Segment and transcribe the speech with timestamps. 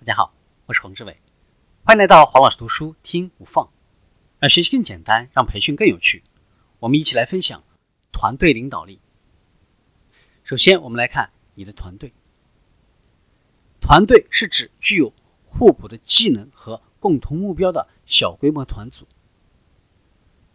[0.00, 0.32] 大家好，
[0.64, 1.20] 我是洪志伟，
[1.84, 3.70] 欢迎来到黄老师读书听无放，
[4.38, 6.24] 让学习更简单，让培训更有趣。
[6.78, 7.62] 我们一起来分享
[8.10, 8.98] 团队领导力。
[10.42, 12.14] 首先，我们来看你的团队。
[13.78, 15.12] 团队是指具有
[15.44, 19.06] 互补的技能和共同目标的小规模团组。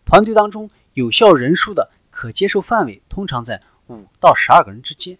[0.05, 5.20] 团队当中有效人数的可接受范围通常在五到十二个人之间。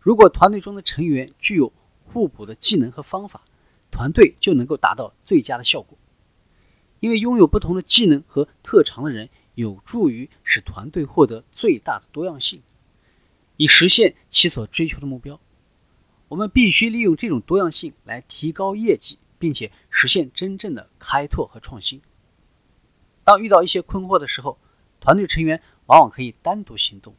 [0.00, 1.70] 如果团队中的成员具有
[2.12, 3.42] 互补的技能和方法，
[3.90, 5.96] 团队就能够达到最佳的效果。
[7.00, 12.62] 因为拥有不同的技能和特长的人，有助于使团队获得最大的多样性，
[13.56, 15.40] 以实现其所追求的目标。
[16.28, 22.00] 我们必须利用这种多样性来提高业绩，并且实现真正的开拓和创新。
[23.24, 24.58] 当遇到一些困惑的时候，
[25.00, 27.12] 团队成员往往可以单独行动；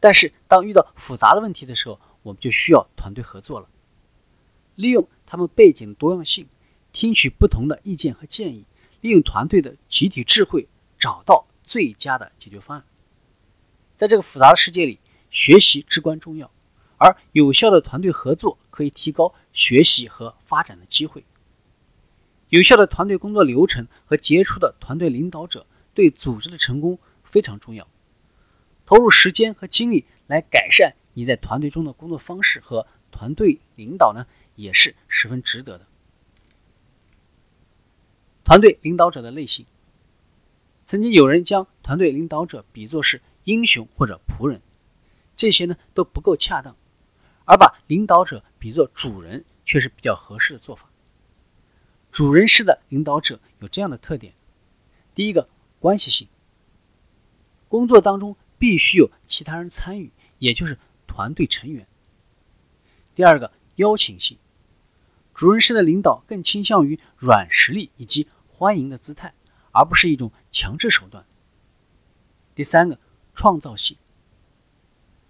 [0.00, 3.68] 但是当遇到复杂的问题的时候，我们就需要团队合作了，
[4.74, 6.46] 利用他们背景的多样性，
[6.92, 8.64] 听取不同的意见和建议，
[9.00, 10.68] 利用团队的集体智慧，
[10.98, 12.84] 找到最佳的解决方案。
[13.96, 14.98] 在这个复杂的世界里，
[15.30, 16.50] 学习至关重要，
[16.98, 21.24] 而有效的团队合作可以提高学习和发展的机会。
[22.50, 27.86] 有效的团队工作流程和杰出的团队领导者对组织的成功非常重要。
[28.84, 30.94] 投入时间和精力来改善。
[31.12, 35.86] 你在团队中的工作方式和团队领导呢，也是十分值得的。
[38.44, 39.66] 团队领导者的类型，
[40.84, 44.60] 曾经有人将团队领导者比作是英雄或者仆人，
[45.34, 46.76] 这些呢都不够恰当，
[47.44, 50.88] 而把领导者比作主人却是比较合适的做法。
[52.12, 54.32] 主人式的领导者有这样的特点：
[55.14, 55.48] 第一个，
[55.80, 56.28] 关系性，
[57.68, 60.78] 工作当中必须有其他人参与，也就是。
[61.10, 61.88] 团队成员。
[63.16, 64.38] 第二个邀请性，
[65.34, 69.34] 主人式的领导更倾向于软实力以及欢迎的姿态，
[69.72, 71.26] 而不是一种强制手段。
[72.54, 72.96] 第三个
[73.34, 73.96] 创造性，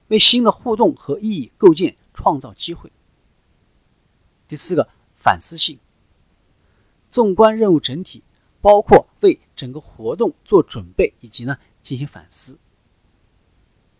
[0.08, 2.92] 为新的互动和意义构建创造机会。
[4.46, 5.78] 第四个反思性，
[7.10, 8.22] 纵观任务整体，
[8.60, 12.58] 包括为整个活动做准备以及呢进行反思。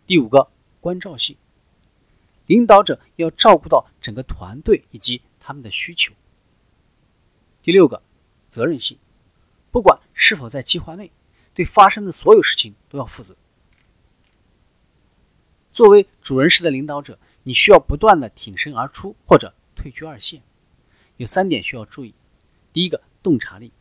[0.05, 1.35] 第五个关照性。
[2.51, 6.13] 领导者要照顾到整个团队以及他们的需求。
[7.61, 8.03] 第六个，
[8.49, 8.97] 责任心，
[9.71, 11.09] 不管是否在计划内，
[11.53, 13.37] 对发生的所有事情都要负责。
[15.71, 20.41] 作为主人式的领导者，你需要不断的挺身而出或者退居二线。
[21.15, 22.13] 有三点需要注意：
[22.73, 23.71] 第一个，洞察力，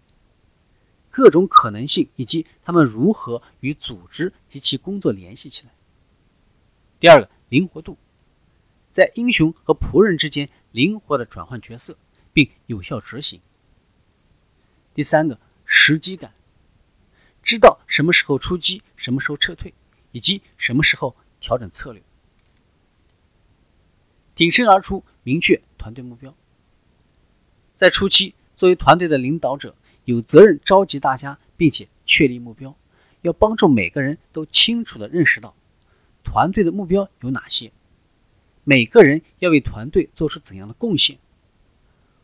[1.10, 5.72] 各种可能性以及他们如何与组织及其工作联系起来；
[7.00, 7.98] 第二个，灵活度。
[8.92, 11.96] 在英雄和仆人之间灵活的转换角色，
[12.32, 13.40] 并有效执行。
[14.94, 16.32] 第三个，时机感，
[17.42, 19.72] 知道什么时候出击，什么时候撤退，
[20.12, 22.02] 以及什么时候调整策略。
[24.34, 26.34] 挺身而出，明确团队目标。
[27.74, 29.74] 在初期，作为团队的领导者，
[30.04, 32.74] 有责任召集大家，并且确立目标，
[33.22, 35.54] 要帮助每个人都清楚的认识到
[36.24, 37.70] 团队的目标有哪些。
[38.64, 41.18] 每个人要为团队做出怎样的贡献？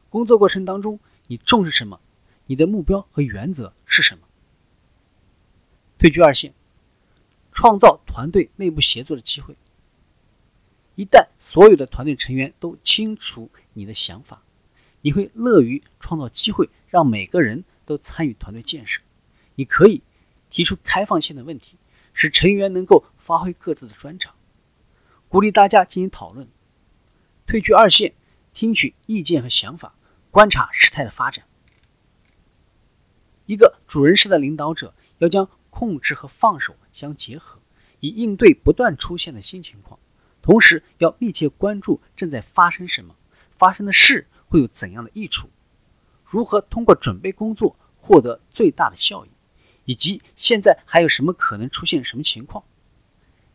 [0.08, 2.00] 工作过程当中，你重视什么？
[2.46, 4.26] 你的目标和原则是什么？
[5.98, 6.54] 退居二线，
[7.52, 9.56] 创造团队内部协作的机会。
[10.94, 14.42] 一旦所有的团队成员都清楚你的想法，
[15.00, 19.02] 你会乐于创造机会，让每个人都参与团队建设。
[19.56, 20.02] 你可以
[20.48, 21.76] 提出开放性的问题，
[22.12, 24.35] 使成员能够发挥各自的专长。
[25.28, 26.48] 鼓励大家进行讨论，
[27.46, 28.14] 退居二线，
[28.52, 29.94] 听取意见和想法，
[30.30, 31.44] 观察事态的发展。
[33.46, 37.60] 一个主人式的领导者要将控制和放手相结合，
[38.00, 39.98] 以应对不断出现的新情况。
[40.40, 43.16] 同时，要密切关注正在发生什么，
[43.58, 45.50] 发生的事会有怎样的益处，
[46.24, 49.30] 如何通过准备工作获得最大的效益，
[49.84, 52.64] 以及现在还有什么可能出现什么情况。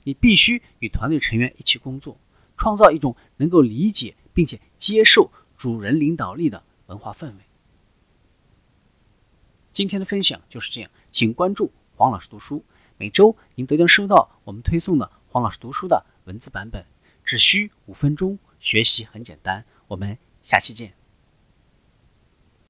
[0.03, 2.17] 你必须与团队成员一起工作，
[2.57, 7.35] 创造一种能够理解并且接受主人领导力的文化氛围。
[9.73, 12.63] 今天的分享就是这样，请关注黄老师读书，
[12.97, 16.85] 每周您都将收到我们推送的黄老师读书的文字版本，
[17.23, 19.63] 只需五分钟，学习很简单。
[19.87, 21.00] 我们下期见。